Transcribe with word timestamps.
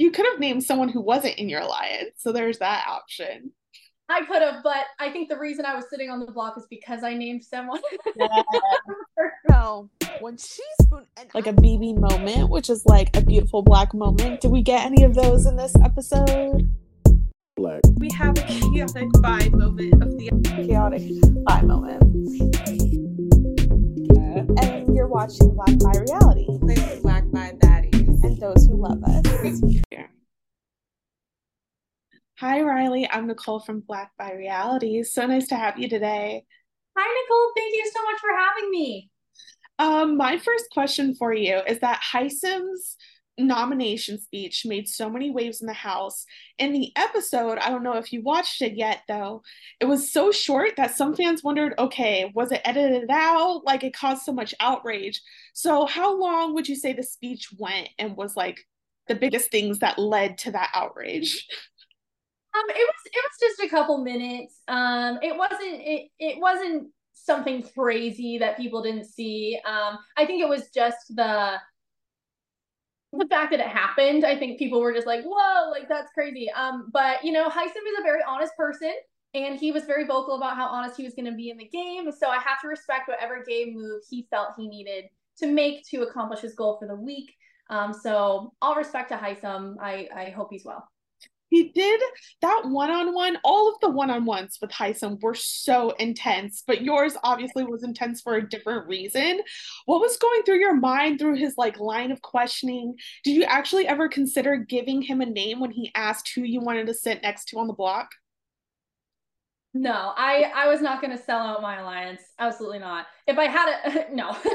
You 0.00 0.10
could 0.10 0.24
have 0.24 0.40
named 0.40 0.64
someone 0.64 0.88
who 0.88 1.02
wasn't 1.02 1.34
in 1.34 1.50
your 1.50 1.60
alliance, 1.60 2.12
so 2.16 2.32
there's 2.32 2.58
that 2.60 2.86
option. 2.88 3.52
I 4.08 4.24
could 4.24 4.40
have, 4.40 4.62
but 4.62 4.86
I 4.98 5.10
think 5.10 5.28
the 5.28 5.36
reason 5.36 5.66
I 5.66 5.74
was 5.74 5.90
sitting 5.90 6.08
on 6.08 6.20
the 6.20 6.32
block 6.32 6.54
is 6.56 6.66
because 6.70 7.04
I 7.04 7.12
named 7.12 7.44
someone. 7.44 7.82
no, 9.50 9.90
when 10.20 10.38
she's 10.38 10.88
like 11.34 11.46
a 11.46 11.52
BB 11.52 11.98
moment, 11.98 12.48
which 12.48 12.70
is 12.70 12.86
like 12.86 13.14
a 13.14 13.20
beautiful 13.20 13.60
black 13.60 13.92
moment. 13.92 14.40
Did 14.40 14.52
we 14.52 14.62
get 14.62 14.86
any 14.86 15.02
of 15.02 15.14
those 15.14 15.44
in 15.44 15.56
this 15.56 15.74
episode? 15.84 16.74
Black. 17.56 17.82
We 17.96 18.08
have 18.16 18.38
a 18.38 18.42
chaotic 18.44 19.10
vibe 19.16 19.52
moment 19.52 20.02
of 20.02 20.16
the 20.16 20.30
chaotic 20.56 21.02
vibe 21.44 21.64
moment. 21.64 22.02
And 24.62 24.96
you're 24.96 25.08
watching 25.08 25.54
Black 25.54 25.78
by 25.78 25.92
Reality. 26.00 26.39
Those 28.40 28.66
who 28.66 28.76
love 28.76 29.04
us. 29.04 29.60
Yeah. 29.92 30.06
Hi, 32.38 32.60
Reilly. 32.60 33.06
I'm 33.10 33.26
Nicole 33.26 33.60
from 33.60 33.80
Black 33.80 34.12
by 34.18 34.32
Reality. 34.32 35.02
So 35.02 35.26
nice 35.26 35.48
to 35.48 35.56
have 35.56 35.78
you 35.78 35.90
today. 35.90 36.42
Hi, 36.96 37.22
Nicole. 37.22 37.52
Thank 37.54 37.74
you 37.74 37.90
so 37.94 38.02
much 38.02 38.18
for 38.18 38.30
having 38.38 38.70
me. 38.70 39.10
Um, 39.78 40.16
my 40.16 40.38
first 40.38 40.70
question 40.72 41.14
for 41.14 41.34
you 41.34 41.60
is 41.68 41.80
that 41.80 42.00
Hisam's 42.00 42.96
nomination 43.40 44.20
speech 44.20 44.64
made 44.64 44.88
so 44.88 45.10
many 45.10 45.30
waves 45.30 45.60
in 45.60 45.66
the 45.66 45.72
house. 45.72 46.24
In 46.58 46.72
the 46.72 46.92
episode, 46.96 47.58
I 47.58 47.70
don't 47.70 47.82
know 47.82 47.96
if 47.96 48.12
you 48.12 48.22
watched 48.22 48.62
it 48.62 48.74
yet 48.74 49.02
though, 49.08 49.42
it 49.80 49.86
was 49.86 50.12
so 50.12 50.30
short 50.32 50.72
that 50.76 50.96
some 50.96 51.14
fans 51.14 51.42
wondered, 51.42 51.74
okay, 51.78 52.30
was 52.34 52.52
it 52.52 52.62
edited 52.64 53.10
out? 53.10 53.62
Like 53.64 53.84
it 53.84 53.94
caused 53.94 54.22
so 54.22 54.32
much 54.32 54.54
outrage. 54.60 55.20
So 55.54 55.86
how 55.86 56.18
long 56.18 56.54
would 56.54 56.68
you 56.68 56.76
say 56.76 56.92
the 56.92 57.02
speech 57.02 57.48
went 57.58 57.88
and 57.98 58.16
was 58.16 58.36
like 58.36 58.60
the 59.08 59.14
biggest 59.14 59.50
things 59.50 59.80
that 59.80 59.98
led 59.98 60.38
to 60.38 60.52
that 60.52 60.70
outrage? 60.74 61.46
Um, 62.52 62.68
it 62.68 62.74
was 62.74 62.94
it 63.04 63.24
was 63.24 63.38
just 63.40 63.62
a 63.64 63.68
couple 63.68 64.02
minutes. 64.02 64.60
Um, 64.66 65.20
it 65.22 65.36
wasn't 65.36 65.80
it 65.82 66.08
it 66.18 66.40
wasn't 66.40 66.88
something 67.12 67.62
crazy 67.74 68.38
that 68.38 68.56
people 68.56 68.82
didn't 68.82 69.04
see. 69.04 69.60
Um, 69.64 69.98
I 70.16 70.26
think 70.26 70.42
it 70.42 70.48
was 70.48 70.70
just 70.74 71.14
the 71.14 71.54
the 73.12 73.26
fact 73.26 73.50
that 73.50 73.60
it 73.60 73.66
happened. 73.66 74.24
I 74.24 74.38
think 74.38 74.58
people 74.58 74.80
were 74.80 74.92
just 74.92 75.06
like, 75.06 75.24
"Whoa, 75.24 75.70
like 75.70 75.88
that's 75.88 76.12
crazy." 76.12 76.50
Um, 76.50 76.90
but 76.92 77.24
you 77.24 77.32
know, 77.32 77.48
Hisam 77.48 77.66
is 77.66 77.98
a 77.98 78.02
very 78.02 78.20
honest 78.26 78.52
person, 78.56 78.92
and 79.34 79.58
he 79.58 79.72
was 79.72 79.84
very 79.84 80.04
vocal 80.04 80.36
about 80.36 80.56
how 80.56 80.66
honest 80.66 80.96
he 80.96 81.04
was 81.04 81.14
going 81.14 81.26
to 81.30 81.36
be 81.36 81.50
in 81.50 81.56
the 81.56 81.68
game. 81.68 82.10
So 82.12 82.28
I 82.28 82.38
have 82.38 82.60
to 82.62 82.68
respect 82.68 83.08
whatever 83.08 83.42
game 83.44 83.74
move 83.74 84.02
he 84.08 84.26
felt 84.30 84.54
he 84.56 84.68
needed 84.68 85.04
to 85.38 85.46
make 85.46 85.84
to 85.88 86.02
accomplish 86.02 86.40
his 86.40 86.54
goal 86.54 86.78
for 86.78 86.86
the 86.86 86.94
week. 86.94 87.32
Um, 87.68 87.92
so 87.92 88.52
all 88.60 88.74
respect 88.74 89.10
to 89.10 89.16
Hisam. 89.16 89.76
I 89.80 90.08
I 90.14 90.30
hope 90.30 90.48
he's 90.50 90.64
well 90.64 90.88
he 91.50 91.70
did 91.70 92.00
that 92.40 92.62
one-on-one. 92.64 93.38
All 93.44 93.68
of 93.68 93.78
the 93.80 93.90
one-on-ones 93.90 94.58
with 94.60 94.70
Hisam 94.70 95.20
were 95.20 95.34
so 95.34 95.90
intense 95.98 96.62
but 96.66 96.82
yours 96.82 97.16
obviously 97.22 97.64
was 97.64 97.82
intense 97.82 98.20
for 98.20 98.36
a 98.36 98.48
different 98.48 98.86
reason. 98.88 99.40
What 99.86 100.00
was 100.00 100.16
going 100.16 100.42
through 100.42 100.60
your 100.60 100.76
mind 100.76 101.18
through 101.18 101.36
his 101.36 101.54
like 101.56 101.78
line 101.78 102.10
of 102.10 102.22
questioning? 102.22 102.94
Did 103.24 103.34
you 103.34 103.44
actually 103.44 103.86
ever 103.86 104.08
consider 104.08 104.56
giving 104.56 105.02
him 105.02 105.20
a 105.20 105.26
name 105.26 105.60
when 105.60 105.70
he 105.70 105.90
asked 105.94 106.32
who 106.34 106.42
you 106.42 106.60
wanted 106.60 106.86
to 106.86 106.94
sit 106.94 107.22
next 107.22 107.46
to 107.46 107.58
on 107.58 107.66
the 107.66 107.72
block? 107.72 108.10
No 109.72 110.12
i 110.16 110.50
i 110.54 110.66
was 110.68 110.80
not 110.80 111.00
going 111.00 111.16
to 111.16 111.22
sell 111.22 111.40
out 111.40 111.62
my 111.62 111.80
alliance. 111.80 112.22
Absolutely 112.38 112.78
not. 112.78 113.06
If 113.26 113.38
i 113.38 113.46
had 113.46 113.82
it 113.86 114.12
no. 114.12 114.36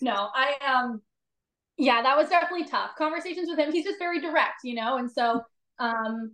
No 0.00 0.28
i 0.34 0.54
um 0.64 1.02
yeah 1.76 2.02
that 2.02 2.16
was 2.16 2.28
definitely 2.28 2.66
tough. 2.66 2.90
Conversations 2.96 3.48
with 3.48 3.58
him 3.58 3.72
he's 3.72 3.84
just 3.84 3.98
very 3.98 4.20
direct 4.20 4.60
you 4.64 4.74
know? 4.74 4.98
And 4.98 5.10
so 5.10 5.42
um, 5.78 6.32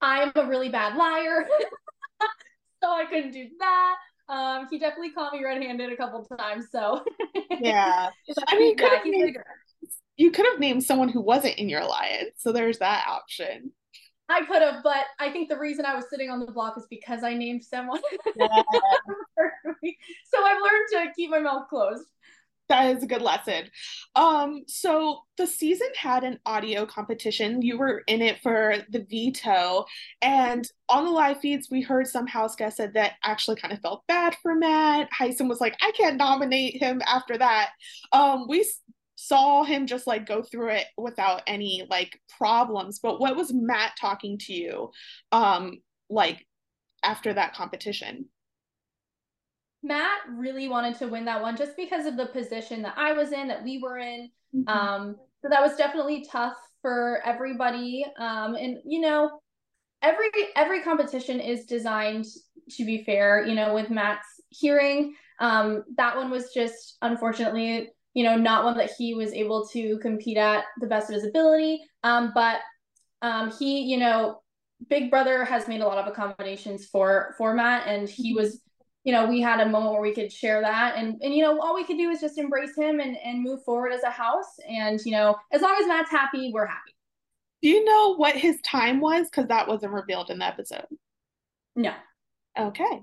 I'm 0.00 0.32
a 0.34 0.46
really 0.46 0.68
bad 0.68 0.96
liar, 0.96 1.46
so 2.82 2.90
I 2.90 3.04
couldn't 3.06 3.32
do 3.32 3.46
that. 3.58 3.96
Um, 4.28 4.68
he 4.70 4.78
definitely 4.78 5.10
caught 5.12 5.32
me 5.32 5.44
red-handed 5.44 5.92
a 5.92 5.96
couple 5.96 6.24
times. 6.24 6.66
So 6.70 7.04
yeah, 7.60 8.10
I 8.48 8.58
mean, 8.58 8.76
yeah, 8.78 9.00
named, 9.04 9.36
you 10.16 10.30
could 10.30 10.46
have 10.46 10.60
named 10.60 10.84
someone 10.84 11.08
who 11.08 11.20
wasn't 11.20 11.56
in 11.56 11.68
your 11.68 11.80
alliance, 11.80 12.32
so 12.38 12.52
there's 12.52 12.78
that 12.78 13.06
option. 13.08 13.72
I 14.28 14.44
could 14.44 14.62
have, 14.62 14.84
but 14.84 15.06
I 15.18 15.30
think 15.30 15.48
the 15.48 15.58
reason 15.58 15.84
I 15.84 15.96
was 15.96 16.04
sitting 16.08 16.30
on 16.30 16.38
the 16.38 16.52
block 16.52 16.78
is 16.78 16.86
because 16.88 17.24
I 17.24 17.34
named 17.34 17.64
someone. 17.64 18.00
Yeah. 18.36 18.46
so 19.36 20.44
I've 20.44 20.60
learned 20.62 20.88
to 20.92 21.12
keep 21.16 21.30
my 21.30 21.40
mouth 21.40 21.68
closed 21.68 22.04
that 22.70 22.96
is 22.96 23.02
a 23.02 23.06
good 23.06 23.20
lesson. 23.20 23.64
Um, 24.16 24.62
so 24.66 25.20
the 25.36 25.46
season 25.46 25.88
had 25.96 26.24
an 26.24 26.38
audio 26.46 26.86
competition. 26.86 27.60
You 27.60 27.76
were 27.78 28.02
in 28.06 28.22
it 28.22 28.40
for 28.42 28.76
the 28.90 29.06
veto, 29.10 29.84
and 30.22 30.66
on 30.88 31.04
the 31.04 31.10
live 31.10 31.40
feeds, 31.40 31.68
we 31.70 31.82
heard 31.82 32.06
some 32.06 32.26
house 32.26 32.56
guests 32.56 32.78
said 32.78 32.94
that 32.94 33.14
actually 33.22 33.56
kind 33.56 33.74
of 33.74 33.80
felt 33.80 34.06
bad 34.08 34.36
for 34.42 34.54
Matt. 34.54 35.10
Hisam 35.12 35.48
was 35.48 35.60
like, 35.60 35.76
"I 35.82 35.90
can't 35.92 36.16
nominate 36.16 36.80
him 36.80 37.02
after 37.06 37.36
that." 37.36 37.70
Um, 38.12 38.46
we 38.48 38.64
saw 39.16 39.64
him 39.64 39.86
just 39.86 40.06
like 40.06 40.24
go 40.24 40.42
through 40.42 40.70
it 40.70 40.86
without 40.96 41.42
any 41.46 41.86
like 41.90 42.18
problems. 42.38 43.00
But 43.00 43.20
what 43.20 43.36
was 43.36 43.52
Matt 43.52 43.92
talking 44.00 44.38
to 44.38 44.54
you, 44.54 44.90
um, 45.30 45.78
like 46.08 46.46
after 47.04 47.34
that 47.34 47.54
competition? 47.54 48.30
Matt 49.82 50.18
really 50.28 50.68
wanted 50.68 50.98
to 50.98 51.08
win 51.08 51.24
that 51.24 51.40
one 51.40 51.56
just 51.56 51.76
because 51.76 52.06
of 52.06 52.16
the 52.16 52.26
position 52.26 52.82
that 52.82 52.94
I 52.96 53.12
was 53.12 53.32
in, 53.32 53.48
that 53.48 53.64
we 53.64 53.78
were 53.78 53.98
in. 53.98 54.30
Mm-hmm. 54.54 54.68
Um, 54.68 55.16
so 55.42 55.48
that 55.48 55.62
was 55.62 55.76
definitely 55.76 56.26
tough 56.30 56.56
for 56.82 57.20
everybody. 57.24 58.04
Um, 58.18 58.54
and 58.54 58.78
you 58.84 59.00
know, 59.00 59.40
every 60.02 60.28
every 60.56 60.82
competition 60.82 61.40
is 61.40 61.64
designed 61.64 62.26
to 62.72 62.84
be 62.84 63.04
fair. 63.04 63.44
You 63.46 63.54
know, 63.54 63.74
with 63.74 63.90
Matt's 63.90 64.26
hearing, 64.50 65.14
um, 65.40 65.84
that 65.96 66.16
one 66.16 66.30
was 66.30 66.52
just 66.52 66.98
unfortunately, 67.00 67.88
you 68.14 68.24
know, 68.24 68.36
not 68.36 68.64
one 68.64 68.76
that 68.76 68.92
he 68.98 69.14
was 69.14 69.32
able 69.32 69.66
to 69.68 69.98
compete 69.98 70.36
at 70.36 70.64
the 70.80 70.86
best 70.86 71.08
of 71.08 71.14
his 71.14 71.24
ability. 71.24 71.80
Um, 72.02 72.32
but 72.34 72.60
um, 73.22 73.52
he, 73.58 73.82
you 73.82 73.98
know, 73.98 74.42
Big 74.88 75.10
Brother 75.10 75.44
has 75.44 75.68
made 75.68 75.80
a 75.80 75.86
lot 75.86 75.98
of 75.98 76.06
accommodations 76.06 76.86
for 76.86 77.34
for 77.36 77.54
Matt, 77.54 77.86
and 77.86 78.08
he 78.08 78.30
mm-hmm. 78.30 78.42
was 78.42 78.60
you 79.04 79.12
know, 79.12 79.26
we 79.26 79.40
had 79.40 79.60
a 79.60 79.68
moment 79.68 79.92
where 79.92 80.02
we 80.02 80.14
could 80.14 80.32
share 80.32 80.60
that 80.60 80.96
and 80.96 81.20
and 81.22 81.34
you 81.34 81.42
know, 81.42 81.58
all 81.60 81.74
we 81.74 81.84
could 81.84 81.96
do 81.96 82.10
is 82.10 82.20
just 82.20 82.38
embrace 82.38 82.76
him 82.76 83.00
and 83.00 83.16
and 83.16 83.42
move 83.42 83.62
forward 83.64 83.92
as 83.92 84.02
a 84.02 84.10
house 84.10 84.58
and 84.68 85.00
you 85.04 85.12
know, 85.12 85.36
as 85.52 85.62
long 85.62 85.76
as 85.80 85.86
Matt's 85.86 86.10
happy, 86.10 86.50
we're 86.52 86.66
happy. 86.66 86.94
Do 87.62 87.68
you 87.68 87.84
know 87.84 88.16
what 88.16 88.36
his 88.36 88.60
time 88.62 89.00
was 89.00 89.28
cuz 89.30 89.46
that 89.46 89.68
wasn't 89.68 89.92
revealed 89.92 90.30
in 90.30 90.38
the 90.38 90.46
episode? 90.46 90.86
No. 91.76 91.92
Okay. 92.58 93.00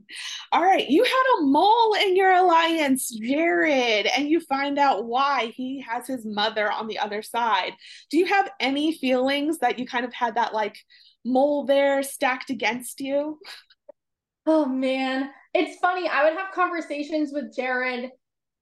All 0.52 0.62
right. 0.62 0.88
You 0.88 1.04
had 1.04 1.24
a 1.40 1.44
mole 1.44 1.94
in 1.94 2.16
your 2.18 2.34
alliance, 2.34 3.10
Jared, 3.10 4.06
and 4.06 4.28
you 4.28 4.42
find 4.42 4.78
out 4.78 5.06
why 5.06 5.54
he 5.56 5.82
has 5.82 6.06
his 6.06 6.26
mother 6.26 6.70
on 6.70 6.88
the 6.88 7.00
other 7.00 7.22
side. 7.22 7.72
Do 8.12 8.18
you 8.18 8.26
have 8.26 8.52
any 8.60 8.94
feelings 8.94 9.60
that 9.60 9.80
you 9.80 9.88
kind 9.88 10.06
of 10.06 10.14
had 10.14 10.36
that 10.36 10.54
like 10.54 10.78
mole 11.24 11.66
there 11.66 12.04
stacked 12.04 12.50
against 12.50 13.00
you? 13.00 13.40
Oh 14.46 14.66
man 14.66 15.32
it's 15.58 15.80
funny. 15.80 16.08
I 16.08 16.24
would 16.24 16.38
have 16.38 16.52
conversations 16.54 17.32
with 17.34 17.56
Jared, 17.56 18.12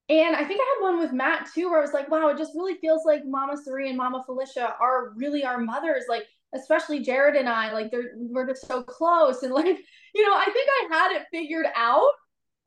and 0.08 0.36
I 0.36 0.44
think 0.44 0.62
I 0.62 0.76
had 0.76 0.84
one 0.84 1.00
with 1.00 1.12
Matt 1.12 1.50
too, 1.54 1.70
where 1.70 1.80
I 1.80 1.82
was 1.82 1.94
like, 1.94 2.10
"Wow, 2.10 2.30
it 2.30 2.38
just 2.38 2.54
really 2.56 2.76
feels 2.76 3.04
like 3.06 3.24
Mama 3.26 3.58
Cirie 3.58 3.90
and 3.90 3.98
Mama 3.98 4.24
Felicia 4.26 4.76
are 4.80 5.12
really 5.16 5.44
our 5.44 5.58
mothers." 5.58 6.06
Like, 6.08 6.24
especially 6.54 7.00
Jared 7.00 7.36
and 7.36 7.50
I, 7.50 7.74
like 7.74 7.92
they're 7.92 8.12
we're 8.16 8.48
just 8.48 8.68
so 8.68 8.84
close, 8.84 9.44
and 9.44 9.54
like 9.54 9.66
you 10.16 10.28
know, 10.28 10.34
I 10.34 10.46
think 10.46 10.70
I 10.70 10.96
had 10.96 11.12
it 11.12 11.28
figured 11.32 11.68
out. 11.76 12.12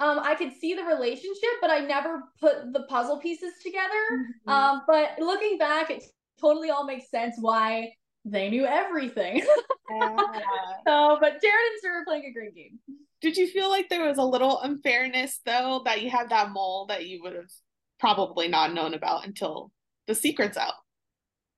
Um, 0.01 0.21
I 0.21 0.37
could 0.37 0.53
see 0.53 0.75
the 0.75 0.85
relationship, 0.85 1.51
but 1.61 1.71
I 1.71 1.81
never 1.81 2.23
put 2.39 2.73
the 2.73 2.85
puzzle 2.89 3.19
pieces 3.19 3.55
together. 3.65 3.89
Mm-hmm. 4.13 4.51
Um, 4.51 4.83
but 4.87 5.19
looking 5.19 5.59
back, 5.59 5.91
it 5.91 6.05
totally 6.41 6.71
all 6.71 6.85
makes 6.85 7.11
sense 7.11 7.35
why 7.41 7.93
they 8.25 8.49
knew 8.49 8.65
everything. 8.65 9.39
yeah. 9.91 10.17
so, 10.87 11.19
but 11.21 11.41
Jared 11.43 11.73
and 11.73 11.81
Cirie 11.81 11.97
are 11.97 12.05
playing 12.05 12.27
a 12.27 12.33
great 12.33 12.55
game. 12.55 12.79
Did 13.21 13.37
you 13.37 13.49
feel 13.49 13.69
like 13.69 13.89
there 13.89 14.07
was 14.07 14.19
a 14.19 14.23
little 14.23 14.61
unfairness 14.61 15.41
though 15.45 15.83
that 15.85 16.03
you 16.03 16.11
had 16.11 16.31
that 16.31 16.51
mole 16.51 16.87
that 16.87 17.07
you 17.07 17.23
would 17.23 17.35
have 17.35 17.51
probably 17.99 18.49
not 18.49 18.73
known 18.73 18.95
about 18.95 19.27
until 19.27 19.73
the 20.07 20.15
secret's 20.15 20.57
out? 20.57 20.75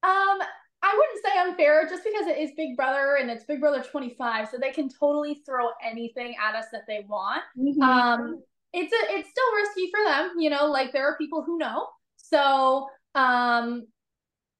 Um, 0.02 0.38
I 0.82 0.96
wouldn't 0.96 1.24
say 1.24 1.38
unfair 1.38 1.86
just 1.88 2.02
because 2.02 2.26
it 2.26 2.38
is 2.38 2.52
Big 2.56 2.76
Brother 2.76 3.16
and 3.20 3.30
it's 3.30 3.44
Big 3.44 3.60
Brother 3.60 3.82
25, 3.82 4.48
so 4.48 4.56
they 4.58 4.70
can 4.70 4.88
totally 4.88 5.42
throw 5.46 5.68
anything 5.84 6.34
at 6.42 6.54
us 6.54 6.66
that 6.72 6.82
they 6.88 7.04
want. 7.06 7.42
Mm-hmm. 7.58 7.82
Um, 7.82 8.42
it's 8.72 8.92
a 8.92 9.14
it's 9.16 9.28
still 9.28 9.54
risky 9.56 9.90
for 9.90 10.04
them, 10.04 10.30
you 10.38 10.48
know, 10.48 10.66
like 10.66 10.92
there 10.92 11.06
are 11.06 11.18
people 11.18 11.42
who 11.42 11.58
know. 11.58 11.86
So, 12.16 12.86
um 13.14 13.86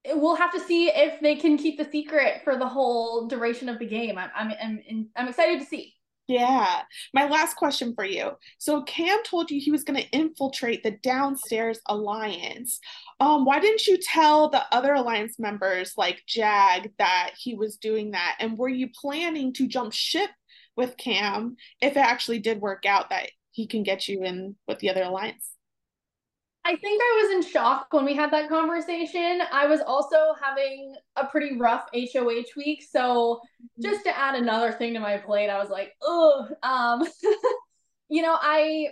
we'll 0.09 0.37
have 0.37 0.53
to 0.53 0.61
see 0.61 0.89
if 0.89 1.21
they 1.21 1.37
can 1.37 1.59
keep 1.59 1.77
the 1.77 1.85
secret 1.91 2.41
for 2.43 2.57
the 2.57 2.67
whole 2.67 3.27
duration 3.27 3.69
of 3.69 3.79
the 3.79 3.87
game. 3.87 4.19
I'm 4.19 4.31
I'm 4.35 4.53
I'm, 4.63 5.09
I'm 5.17 5.29
excited 5.29 5.61
to 5.61 5.67
see. 5.67 5.95
Yeah. 6.31 6.83
My 7.13 7.27
last 7.29 7.57
question 7.57 7.93
for 7.93 8.05
you. 8.05 8.31
So 8.59 8.83
Cam 8.83 9.19
told 9.25 9.51
you 9.51 9.61
he 9.61 9.73
was 9.73 9.83
going 9.83 10.01
to 10.01 10.09
infiltrate 10.11 10.85
the 10.85 10.93
downstairs 10.93 11.81
alliance. 11.87 12.79
Um, 13.19 13.45
why 13.45 13.59
didn't 13.59 13.89
you 13.89 13.99
tell 14.01 14.49
the 14.49 14.63
other 14.71 14.95
alliance 14.95 15.41
members 15.41 15.95
like 15.97 16.23
Jag 16.29 16.93
that 16.99 17.33
he 17.37 17.57
was 17.57 17.79
doing 17.79 18.13
that? 18.13 18.37
And 18.39 18.57
were 18.57 18.69
you 18.69 18.89
planning 18.95 19.53
to 19.55 19.67
jump 19.67 19.93
ship 19.93 20.31
with 20.77 20.97
Cam 20.97 21.57
if 21.83 21.97
it 21.97 21.99
actually 21.99 22.39
did 22.39 22.61
work 22.61 22.87
out 22.87 23.11
that 23.11 23.31
he 23.51 23.67
can 23.67 23.83
get 23.83 24.07
you 24.07 24.23
in 24.23 24.55
with 24.69 24.79
the 24.79 24.91
other 24.91 25.03
alliance? 25.03 25.51
I 26.65 26.77
think 26.77 27.01
I 27.03 27.23
was 27.23 27.45
in 27.45 27.51
shock 27.51 27.87
when 27.91 28.05
we 28.05 28.15
had 28.15 28.33
that 28.33 28.49
conversation. 28.49 29.41
I 29.51 29.67
was 29.67 29.81
also 29.81 30.35
having 30.41 30.95
a 31.17 31.27
pretty 31.27 31.57
rough 31.57 31.87
HOH 31.95 32.53
week. 32.57 32.85
So 32.89 33.41
mm-hmm. 33.63 33.83
just 33.83 34.05
to 34.05 34.17
add 34.17 34.35
another 34.35 34.73
thing 34.73 34.93
to 34.95 35.01
my 35.01 35.17
plate, 35.17 35.49
I 35.49 35.59
was 35.59 35.71
like, 35.71 35.95
oh, 36.03 36.49
um, 36.63 37.03
you 38.09 38.23
know, 38.23 38.37
I 38.39 38.91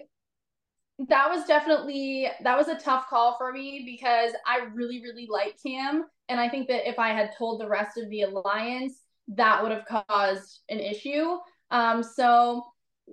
that 1.09 1.31
was 1.31 1.45
definitely 1.47 2.29
that 2.43 2.57
was 2.57 2.69
a 2.69 2.79
tough 2.79 3.09
call 3.09 3.37
for 3.37 3.53
me 3.53 3.83
because 3.85 4.33
I 4.47 4.67
really, 4.73 5.01
really 5.03 5.29
like 5.31 5.57
Cam. 5.65 6.07
And 6.29 6.41
I 6.41 6.49
think 6.49 6.69
that 6.69 6.89
if 6.89 6.99
I 6.99 7.11
had 7.11 7.31
told 7.37 7.61
the 7.61 7.69
rest 7.69 7.99
of 7.99 8.09
the 8.09 8.23
alliance, 8.23 9.03
that 9.29 9.63
would 9.63 9.73
have 9.73 9.85
caused 10.09 10.61
an 10.69 10.81
issue. 10.81 11.37
Um, 11.71 12.03
so 12.03 12.65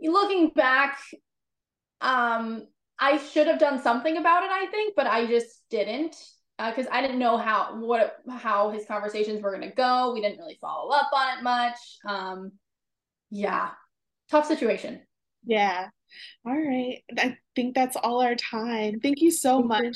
looking 0.02 0.50
back, 0.50 0.98
um, 2.02 2.68
I 3.00 3.18
should 3.18 3.48
have 3.48 3.60
done 3.60 3.82
something 3.82 4.18
about 4.18 4.44
it, 4.44 4.50
I 4.52 4.68
think, 4.68 4.96
but 4.96 5.08
I 5.08 5.26
just 5.26 5.62
didn't 5.70 6.16
because 6.58 6.88
uh, 6.88 6.92
I 6.92 7.02
didn't 7.02 7.20
know 7.20 7.38
how 7.38 7.78
what 7.80 8.18
how 8.30 8.70
his 8.70 8.86
conversations 8.86 9.42
were 9.42 9.52
gonna 9.52 9.74
go. 9.74 10.14
We 10.14 10.22
didn't 10.22 10.40
really 10.40 10.58
follow 10.62 10.92
up 10.92 11.10
on 11.14 11.38
it 11.38 11.44
much. 11.44 11.78
Um, 12.08 12.52
yeah, 13.30 13.72
tough 14.32 14.46
situation. 14.48 15.02
Yeah. 15.46 15.88
All 16.46 16.54
right. 16.54 17.04
I 17.18 17.38
think 17.56 17.76
that's 17.76 17.98
all 17.98 18.22
our 18.22 18.36
time. 18.36 19.00
Thank 19.00 19.22
you 19.22 19.32
so 19.32 19.62
much. 19.62 19.94